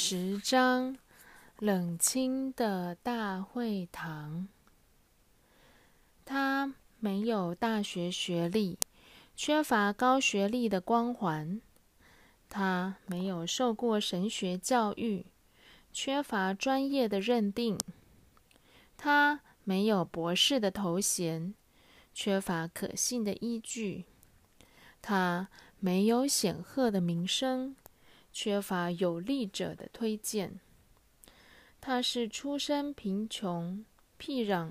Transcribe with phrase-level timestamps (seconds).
[0.00, 0.96] 十章：
[1.58, 4.46] 冷清的大会堂。
[6.24, 8.78] 他没有大学学历，
[9.34, 11.60] 缺乏高学历的光环；
[12.48, 15.26] 他没有受过神学教育，
[15.92, 17.76] 缺乏专业的认定；
[18.96, 21.54] 他没有博士的头衔，
[22.14, 24.04] 缺乏可信的依据；
[25.02, 25.48] 他
[25.80, 27.74] 没有显赫的名声。
[28.40, 30.60] 缺乏有力者的推荐。
[31.80, 33.84] 他是出身贫穷、
[34.16, 34.70] 僻壤、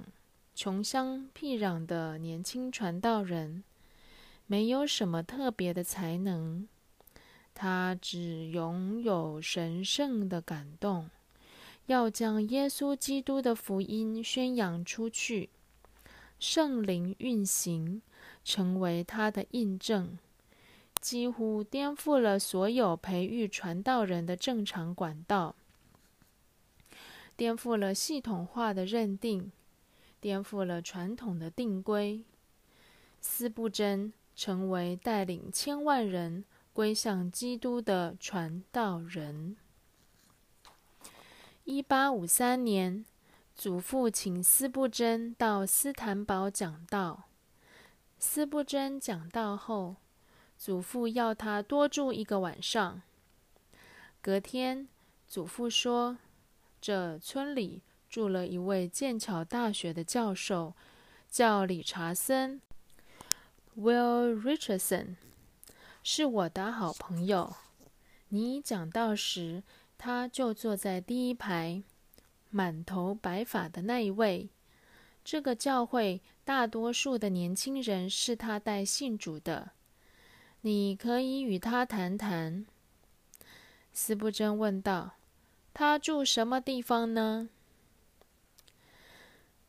[0.56, 3.66] 穷乡僻壤的年轻传道人，
[4.46, 6.66] 没有什么特别的才能。
[7.54, 11.10] 他只拥有神圣的感动，
[11.88, 15.50] 要将耶稣基督的福音宣扬出去。
[16.40, 18.02] 圣灵运行，
[18.46, 20.18] 成为他的印证。
[21.08, 25.56] 几乎颠覆了所有培育传道人的正常管道，
[27.38, 29.50] 颠覆了系统化的认定，
[30.20, 32.26] 颠覆了传统的定规。
[33.22, 39.56] 斯布真成为带领千万人归向基督的传道人。
[41.64, 43.06] 一八五三年，
[43.56, 47.30] 祖父请斯布真到斯坦堡讲道。
[48.20, 49.96] 斯布真讲道后。
[50.58, 53.02] 祖父要他多住一个晚上。
[54.22, 54.88] 隔天，
[55.28, 56.18] 祖父说
[56.82, 60.74] ：“这村里住了一位剑桥大学的教授，
[61.30, 62.60] 叫理查森
[63.78, 65.16] （Will Richardson），
[66.04, 67.56] 是我的好朋友。
[68.30, 69.64] 你讲道时，
[69.98, 71.84] 他就坐在第一排，
[72.50, 74.50] 满头白发的那一位。
[75.24, 79.72] 这个教会大多数的年轻人是他带信主的。”
[80.62, 82.66] 你可以与他谈谈。”
[83.94, 85.16] 斯布真问道。
[85.74, 87.50] “他住什么地方呢？”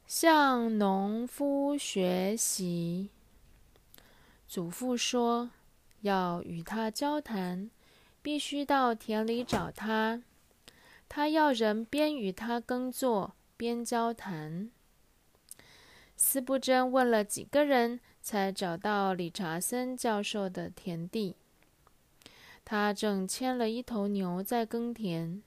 [0.07, 3.11] 向农夫学习。
[4.47, 5.51] 祖父说
[6.01, 7.71] ：“要与他交谈，
[8.23, 10.23] 必须到田里找他。
[11.09, 14.71] 他要人边与他耕作边交谈。”
[16.17, 18.01] 斯布真问了几个人。
[18.29, 21.35] 才找到理查森教授的田地。
[22.63, 25.43] 他正牵了一头牛在耕田。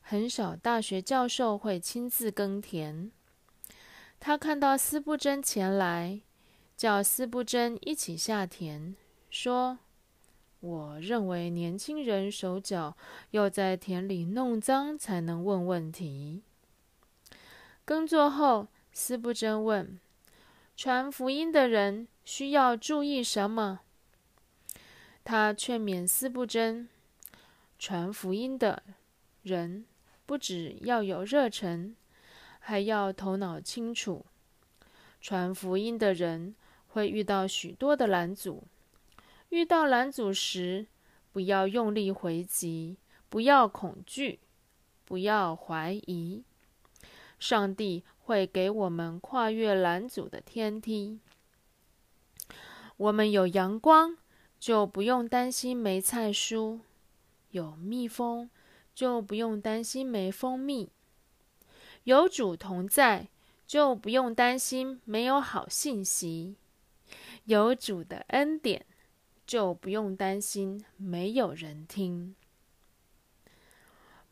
[0.00, 3.10] 很少大学教授会亲自耕田。
[4.20, 6.20] 他看到斯布真前来，
[6.76, 8.94] 叫斯布真一起下田，
[9.28, 9.80] 说
[10.60, 12.96] ：“我认为年轻人手脚
[13.32, 16.42] 要在田里弄脏才能问问题。”
[17.84, 19.98] 耕作后，斯布真问。
[20.78, 23.80] 传福音的人需要注意什么？
[25.24, 26.88] 他劝勉斯布真：
[27.80, 28.84] 传福音的
[29.42, 29.84] 人
[30.24, 31.96] 不只要有热忱，
[32.60, 34.24] 还要头脑清楚。
[35.20, 36.54] 传福音的人
[36.86, 38.62] 会遇到许多的拦阻，
[39.48, 40.86] 遇到拦阻时，
[41.32, 42.96] 不要用力回击，
[43.28, 44.38] 不要恐惧，
[45.04, 46.44] 不要怀疑。
[47.40, 48.04] 上帝。
[48.28, 51.18] 会给我们跨越拦阻的天梯。
[52.98, 54.18] 我们有阳光，
[54.60, 56.80] 就不用担心没菜蔬；
[57.52, 58.50] 有蜜蜂，
[58.94, 60.90] 就不用担心没蜂蜜；
[62.04, 63.28] 有主同在，
[63.66, 66.54] 就不用担心没有好信息；
[67.44, 68.84] 有主的恩典，
[69.46, 72.34] 就不用担心没有人听。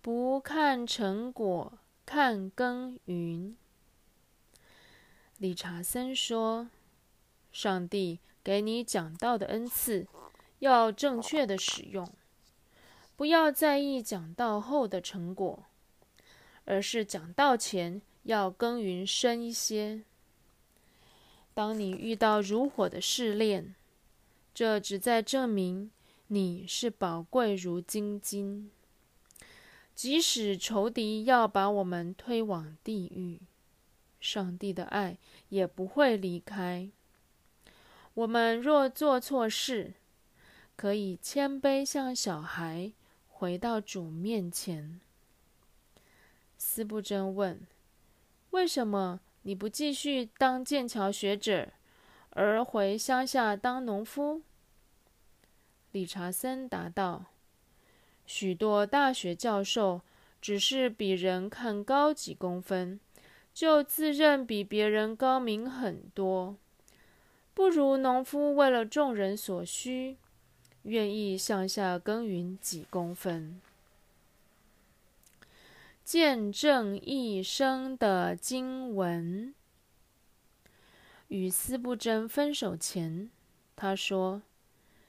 [0.02, 3.56] 不看成果，看耕耘。
[5.38, 6.70] 理查森说
[7.52, 10.06] ：“上帝给你讲道的恩赐，
[10.60, 12.10] 要正确的使用，
[13.16, 15.64] 不要在意讲道后的成果，
[16.64, 20.04] 而是讲道前要耕耘深一些。
[21.52, 23.74] 当你遇到如火的试炼，
[24.54, 25.90] 这只在证明
[26.28, 28.70] 你是宝贵如金金。
[29.94, 33.40] 即使仇敌要把我们推往地狱。”
[34.20, 35.18] 上帝的爱
[35.50, 36.90] 也不会离开
[38.14, 38.60] 我们。
[38.60, 39.94] 若做错事，
[40.74, 42.92] 可以谦卑像小孩，
[43.28, 45.00] 回到主面前。
[46.58, 47.66] 斯布真问
[48.50, 51.68] ：“为什么你不继续当剑桥学者，
[52.30, 54.42] 而回乡下当农夫？”
[55.92, 57.26] 理查森答道
[58.26, 60.00] ：“许多大学教授
[60.40, 62.98] 只是比人看高几公分。”
[63.56, 66.58] 就自认比别人高明很多，
[67.54, 70.18] 不如农夫为了众人所需，
[70.82, 73.58] 愿意向下耕耘几公分。
[76.04, 79.54] 见证一生的经文。
[81.28, 83.30] 与斯布真分手前，
[83.74, 84.42] 他说：“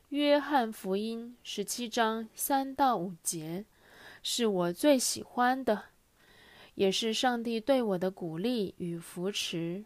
[0.08, 3.66] 约翰福音十七章三到五节
[4.24, 5.88] 是我最喜欢的，
[6.78, 9.84] 也是上帝对我的鼓励与扶持。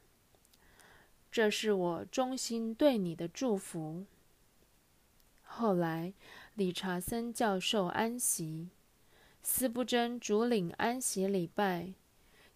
[1.32, 4.04] 这是我衷心对你的祝福。”
[5.42, 6.14] 后来，
[6.56, 8.68] 理查森教授安息，
[9.42, 11.94] 斯布真主领安息礼拜，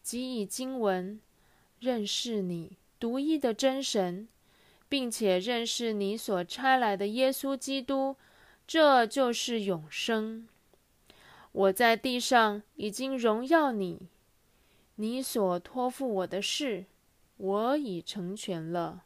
[0.03, 1.17] 即以经文
[1.79, 4.27] 认识你独一的真神，
[4.89, 8.17] 并且认识你所差来的耶稣基督，
[8.67, 10.45] 这就是永生。
[11.53, 14.09] 我在地上已经荣耀你，
[14.95, 16.85] 你所托付我的事，
[17.37, 19.03] 我已成全了。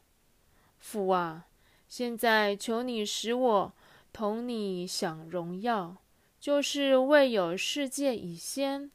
[0.77, 1.47] 父啊，
[1.87, 3.73] 现在求你使我。
[4.11, 5.97] 同你享荣耀，
[6.39, 8.89] 就是未有世界以先，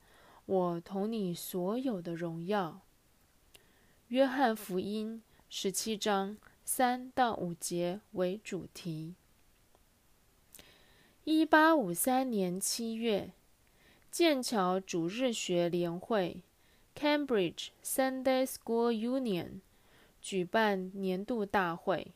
[0.44, 2.80] 我同你所有的荣耀。
[4.08, 9.14] 约翰福音十七章三到五节为主题。
[11.22, 13.30] 一八五三年七月，
[14.10, 16.42] 剑桥主日学联会
[16.94, 19.60] （Cambridge Sunday School Union）
[20.22, 22.12] 举办年度大会。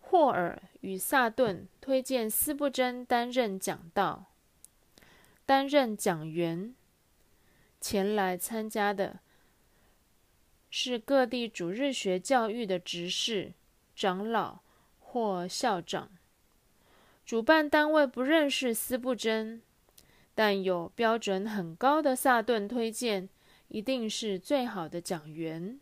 [0.00, 4.26] 霍尔与萨顿推荐斯布真担任讲道，
[5.46, 6.74] 担任讲员。
[7.80, 9.20] 前来参加的
[10.70, 13.52] 是各地主日学教育的执事、
[13.96, 14.60] 长老
[15.00, 16.10] 或校长。
[17.24, 19.62] 主办单位不认识斯布真，
[20.34, 23.28] 但有标准很高的萨顿推荐，
[23.72, 25.80] 一定是最好的讲员。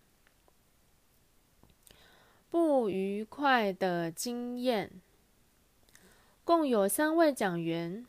[2.49, 4.93] 不愉快的经验，
[6.45, 8.07] 共有三位讲员，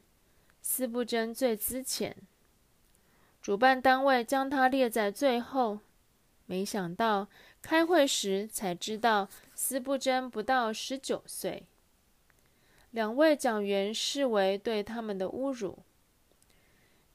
[0.61, 2.15] 斯布真最资浅。
[3.41, 5.79] 主办单位将他列在最后，
[6.45, 7.27] 没想到
[7.59, 11.65] 开会时才知道斯布真不到十九岁。
[12.91, 15.79] 两位讲员视为对他们的侮辱。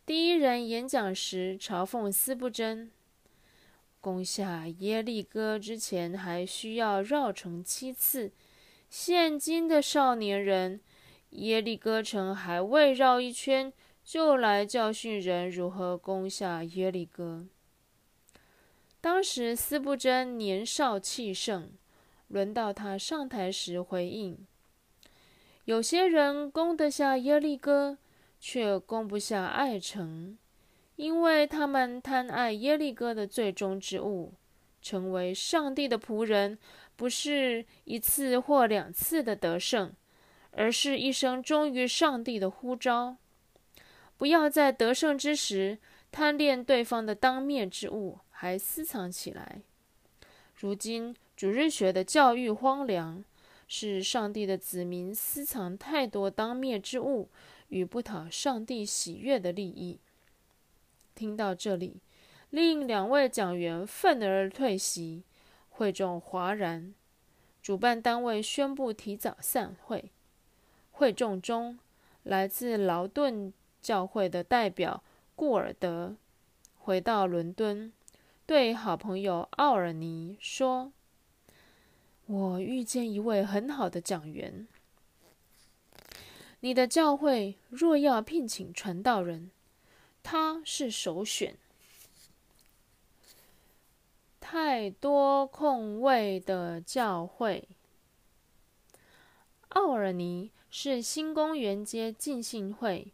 [0.07, 2.93] 第一人演讲时嘲讽斯布真。
[4.01, 8.31] 攻下耶利哥之前还需要绕城七次，
[8.89, 10.81] 现今的少年人，
[11.31, 13.73] 耶利哥城还未绕一圈，
[14.05, 17.45] 就来教训人如何攻下耶利哥。
[19.01, 21.73] 当时斯布真年少气盛，
[22.29, 24.47] 轮到他上台时回应：
[25.65, 27.99] 有些人攻得下耶利哥，
[28.39, 30.37] 却攻不下爱城。
[30.97, 34.33] 因为他们贪爱耶利哥的最终之物，
[34.81, 36.59] 成为上帝的仆人，
[36.97, 39.93] 不是一次或两次的得胜，
[40.53, 43.17] 而是一生忠于上帝的呼召。
[44.17, 45.79] 不要在得胜之时
[46.11, 49.61] 贪恋对方的当面之物，还私藏起来。
[50.55, 53.23] 如今主日学的教育荒凉，
[53.69, 57.29] 是上帝的子民私藏太多当面之物
[57.69, 59.99] 与不讨上帝喜悦的利益。
[61.15, 62.01] 听到这里，
[62.51, 65.25] 另两位讲员愤而退席，
[65.71, 66.95] 会众哗然。
[67.63, 70.13] 主办单位宣布提早散会。
[70.93, 71.79] 会众中，
[72.23, 73.53] 来自劳顿
[73.83, 75.03] 教会的代表
[75.35, 76.17] 顾尔德
[76.79, 77.93] 回到伦敦，
[78.47, 80.93] 对好朋友奥尔尼说
[82.27, 84.69] ：“我遇见一位很好的讲员。
[86.67, 89.53] 你的教会若要聘请传道人。”
[90.25, 91.57] 他是首选。
[94.41, 97.69] 太多空位的教会。
[99.69, 103.13] 奥尔尼是新公园街浸信会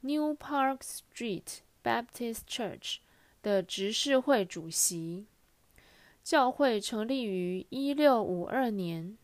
[0.00, 2.96] （New Park Street Baptist Church）
[3.40, 5.26] 的执事会主席。
[6.24, 9.16] 教会成立于一六五二年，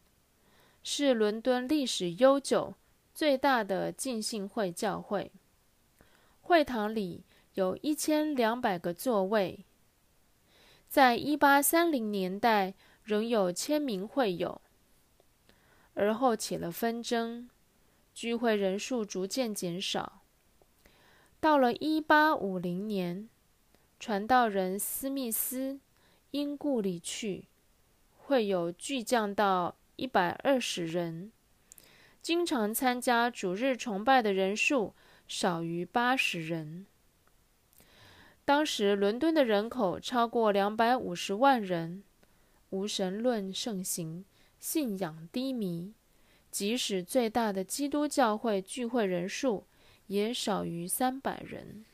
[0.84, 2.74] 是伦敦历史悠久、
[3.16, 5.32] 最大的浸信会教会。
[6.42, 9.64] 会堂里有一千两百个座位，
[10.86, 14.60] 在一八三零年代仍有千名会友，
[15.94, 17.48] 而后起了纷争，
[18.12, 20.20] 聚会人数逐渐减少。
[21.40, 23.30] 到了一八五零年，
[23.98, 25.80] 传道人斯密斯
[26.32, 27.46] 因故离去，
[28.18, 31.32] 会友巨降到一百二十人，
[32.26, 34.96] 经常参加主日崇拜的人数。
[35.28, 36.84] 少于八十人。
[38.44, 42.02] 当时伦敦的人口超过两百五十万人，
[42.70, 44.24] 无神论盛行，
[44.58, 45.94] 信仰低迷。
[46.50, 49.68] 即使最大的基督教会聚会人数
[50.08, 51.84] 也少于三百人。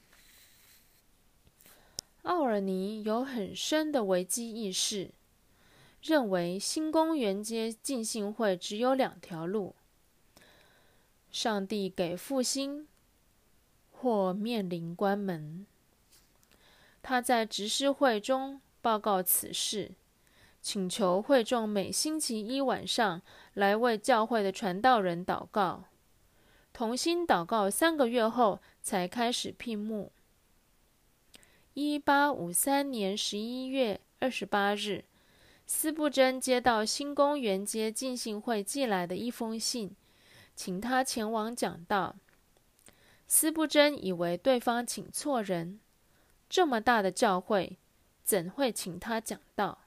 [2.23, 5.11] 奥尔尼有很深的危机意识，
[6.01, 9.75] 认为新公园街浸信会只有两条路：
[11.33, 12.87] 上帝给复兴，
[13.91, 15.67] 或面临关门。
[17.03, 19.93] 他在执事会中报告此事，
[20.61, 23.21] 请求会众每星期一晚上
[23.55, 25.85] 来为教会的传道人祷告，
[26.73, 30.13] 同心祷告三个月后才开始闭幕。
[31.75, 35.05] 一八五三年十一月二十八日，
[35.67, 39.97] 斯布真接到新公园街进信会寄来的一封信，
[40.55, 42.17] 请他前往讲道。
[43.27, 45.81] 斯布真以为对方请错人，
[46.49, 47.77] 这么大的教会，
[48.23, 49.79] 怎会请他讲道？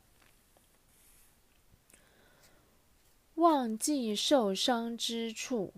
[3.36, 5.74] 忘记受伤之处。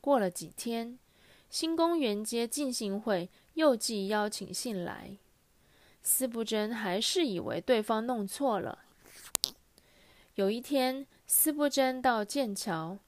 [0.00, 0.98] 过了几天，
[1.48, 3.28] 新公园街进信会。
[3.54, 5.16] 又寄邀请信来，
[6.02, 8.80] 斯布真还是以为对方弄错了。
[10.34, 12.98] 有一天，斯布真到剑桥，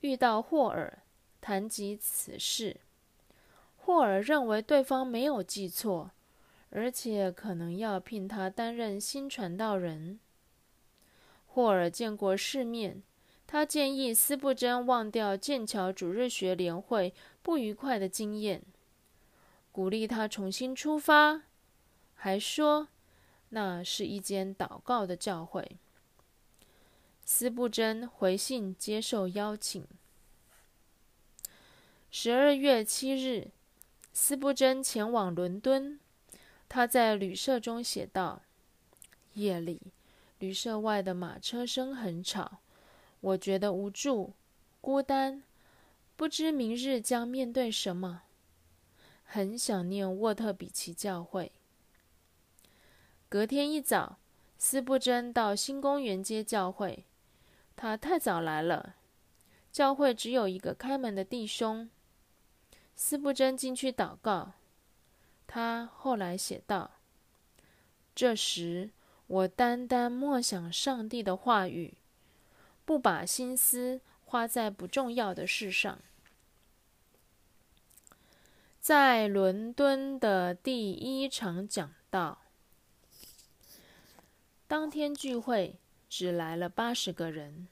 [0.00, 0.98] 遇到霍尔，
[1.40, 2.76] 谈及此事。
[3.76, 6.10] 霍尔认为对方没有记错，
[6.70, 10.20] 而且可能要聘他担任新传道人。
[11.46, 13.02] 霍尔见过世面，
[13.46, 17.12] 他建议斯布真忘掉剑桥主日学联会
[17.42, 18.62] 不愉快的经验。
[19.72, 21.42] 鼓励他重新出发，
[22.14, 22.88] 还说
[23.50, 25.78] 那是一间祷告的教会。
[27.30, 29.86] 斯布真回信接受邀请。
[32.10, 33.50] 十二月七日，
[34.14, 36.00] 斯布真前往伦敦。
[36.70, 38.40] 他在旅社中写道
[39.34, 39.92] ：“夜里，
[40.38, 42.60] 旅社外的马车声很吵，
[43.20, 44.32] 我觉得无助、
[44.80, 45.42] 孤单，
[46.16, 48.22] 不知明日将面对什么。”
[49.22, 51.52] 很想念沃特比奇教会。
[53.28, 54.18] 隔天一早，
[54.56, 57.04] 斯布真到新公园街教会。
[57.80, 58.96] 他太早来了，
[59.70, 61.88] 教会只有一个开门的弟兄。
[62.96, 64.54] 斯布真进去祷告。
[65.46, 66.90] 他后来写道
[68.16, 68.90] ：“这时，
[69.28, 71.94] 我单单默想上帝的话语，
[72.84, 76.00] 不把心思花在不重要的事上。”
[78.80, 82.42] 在伦敦的第一场讲道，
[84.66, 87.68] 当天聚会只来了八十个人，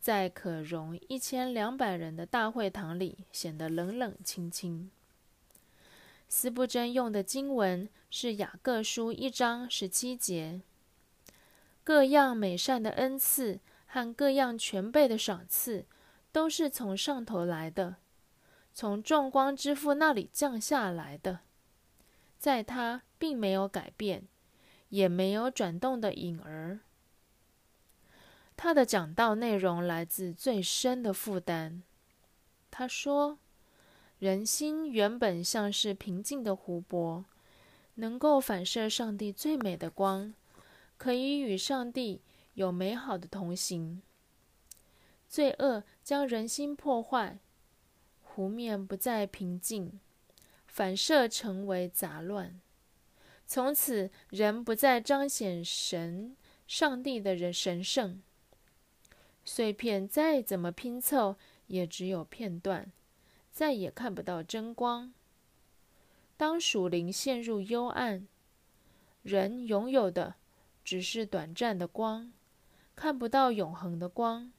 [0.00, 4.90] 在可容一千两百人的大会堂里显得冷冷清清。
[6.28, 10.60] 斯布真用的经文是雅各书一章十七节，
[11.82, 15.86] 各样美善的恩赐和各样全备的赏赐，
[16.30, 17.96] 都是从上头来的。
[18.72, 21.40] 从众光之父那里降下来的，
[22.38, 24.28] 在他并没有改变，
[24.90, 26.78] 也没有转动的影儿。
[28.62, 31.82] 他的讲道内容来自最深的负担。
[32.70, 33.38] 他说
[34.20, 37.24] ：“人心原本像是平静的湖泊，
[37.94, 40.34] 能够反射上帝最美的光，
[40.98, 42.20] 可以与上帝
[42.52, 44.02] 有美好的同行。
[45.26, 47.38] 罪恶将人心破坏。”
[48.20, 49.98] 湖面不再平静，
[50.66, 52.60] 反射成为杂乱。
[53.46, 56.36] 从此，人不再彰显神、
[56.66, 58.20] 上帝的神圣。
[59.44, 62.90] 碎片再怎么拼凑，也只有片段，
[63.50, 65.12] 再也看不到真光。
[66.36, 68.26] 当属灵陷入幽暗，
[69.22, 70.36] 人拥有的
[70.84, 72.32] 只是短暂的光，
[72.94, 74.52] 看不到永恒的光。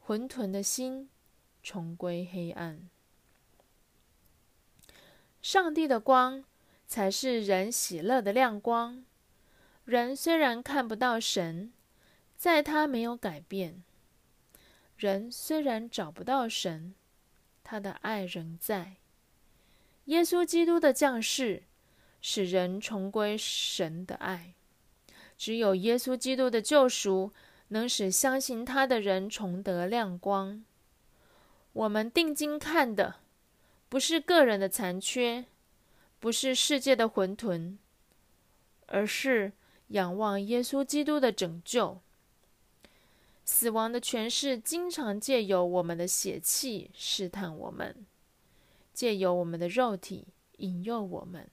[0.00, 1.08] 混沌的心。
[1.64, 2.90] 重归黑暗。
[5.40, 6.44] 上帝的光
[6.88, 9.04] 才是人喜乐的亮光。
[9.84, 11.72] 人虽然看不到神，
[12.42, 13.84] 在他没有改变；
[14.96, 16.92] 人虽然找不到神，
[17.62, 18.96] 他的爱仍在。
[20.06, 21.62] 耶稣基督的降世，
[22.20, 24.54] 使人重归神的爱。
[25.38, 27.32] 只有耶稣基督的救赎，
[27.68, 30.64] 能使相信他的人重得亮光。
[31.72, 33.20] 我们定睛看的，
[33.88, 35.44] 不是个人的残缺，
[36.18, 37.76] 不是世界的混沌，
[38.86, 39.52] 而是
[39.86, 42.00] 仰望耶稣基督的拯救。
[43.44, 48.06] 死亡的权势经常借由我们的血气试探我们，
[48.92, 51.48] 借由我们的肉体引诱我们，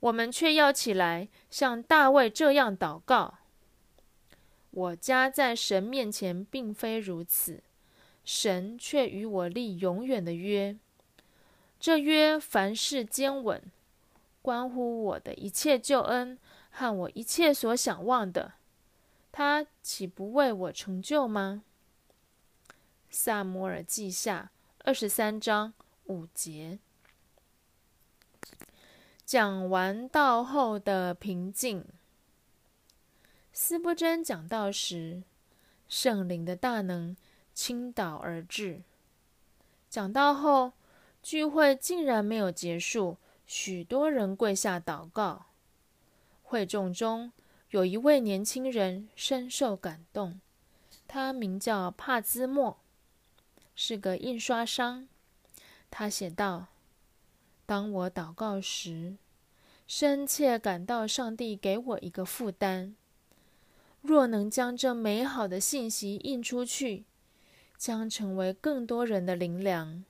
[0.00, 3.38] 我们却要起来像大卫这样祷告：
[4.70, 7.62] 我家在神面前并非如此。
[8.24, 10.76] 神却与我立永远的约，
[11.80, 13.60] 这约凡事坚稳，
[14.40, 16.38] 关乎我的一切救恩
[16.70, 18.52] 和我一切所想望的，
[19.32, 21.64] 他岂不为我成就吗？
[23.08, 24.52] 萨摩尔记下
[24.84, 25.72] 二十三章
[26.04, 26.78] 五节。
[29.24, 31.86] 讲完道后的平静，
[33.52, 35.22] 斯布真讲道时，
[35.88, 37.16] 圣灵的大能
[37.54, 38.82] 倾倒而至。
[39.88, 40.72] 讲道后，
[41.22, 43.16] 聚会竟然没有结束。
[43.46, 45.46] 许多人跪下祷告。
[46.42, 47.32] 会众中
[47.72, 50.38] 有一位年轻人深受感动，
[51.08, 52.76] 他名叫帕兹莫，
[53.74, 55.08] 是个印刷商。
[55.90, 56.66] 他写道
[57.64, 59.16] ：“当我祷告时，
[59.86, 62.94] 深切感到上帝给我一个负担。
[64.02, 67.06] 若能将这美好的信息印出去，
[67.78, 70.04] 将成为更多人的灵粮。”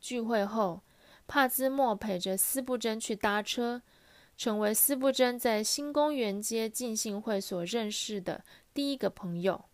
[0.00, 0.82] 聚会后。
[1.30, 3.82] 帕兹莫陪着斯布真去搭车，
[4.38, 9.64] 成为斯布真在新公园街进信会所认识的第一个朋友。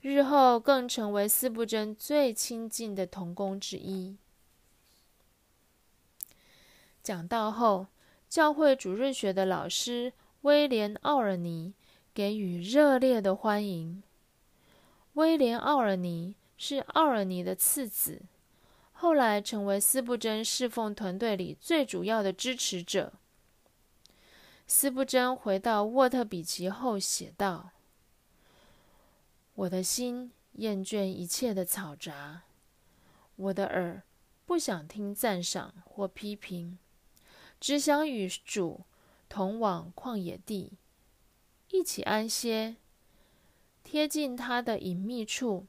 [0.00, 4.16] 日后更成为斯布真最亲近的同工之一。
[7.00, 7.86] 讲到后，
[8.28, 11.72] 教会主任学的老师威廉·奥尔尼
[12.12, 14.02] 给予热烈的欢迎。
[15.12, 18.22] 威廉·奥尔尼是奥尔尼的次子。
[18.90, 23.12] 后来成为斯布真侍奉团队里最主要的支持者。
[24.72, 27.72] 斯布真回到沃特比奇后写道
[29.56, 32.42] ：“我的心厌倦一切的嘈杂，
[33.34, 34.00] 我的耳
[34.46, 36.78] 不想听赞赏或批评，
[37.58, 38.82] 只想与主
[39.28, 40.74] 同往旷野地，
[41.72, 42.76] 一起安歇，
[43.82, 45.66] 贴近他的隐秘处。”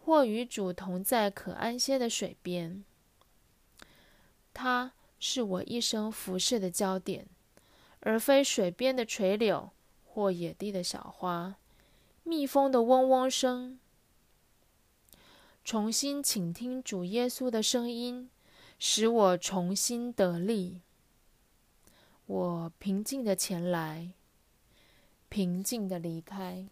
[0.00, 2.82] 或与主同在可安歇的水边，
[4.54, 7.26] 它是我一生服侍的焦点，
[8.00, 9.70] 而非水边的垂柳
[10.04, 11.56] 或野地的小花、
[12.22, 13.78] 蜜蜂的嗡嗡声。
[15.64, 18.30] 重新倾听主耶稣的声音，
[18.78, 20.80] 使我重新得力。
[22.26, 24.12] 我平静的前来，
[25.28, 26.68] 平静的离开。